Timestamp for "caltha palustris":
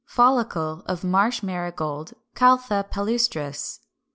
2.33-3.81